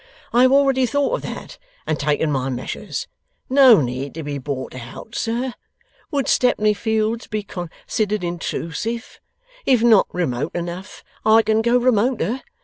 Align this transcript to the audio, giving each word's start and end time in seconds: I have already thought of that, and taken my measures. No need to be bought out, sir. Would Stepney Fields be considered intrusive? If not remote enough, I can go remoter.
I 0.33 0.41
have 0.41 0.51
already 0.51 0.87
thought 0.87 1.13
of 1.13 1.21
that, 1.21 1.59
and 1.85 1.99
taken 1.99 2.31
my 2.31 2.49
measures. 2.49 3.07
No 3.51 3.81
need 3.81 4.15
to 4.15 4.23
be 4.23 4.39
bought 4.39 4.73
out, 4.73 5.13
sir. 5.13 5.53
Would 6.09 6.27
Stepney 6.27 6.73
Fields 6.73 7.27
be 7.27 7.43
considered 7.43 8.23
intrusive? 8.23 9.19
If 9.63 9.83
not 9.83 10.07
remote 10.11 10.55
enough, 10.55 11.03
I 11.23 11.43
can 11.43 11.61
go 11.61 11.77
remoter. 11.77 12.41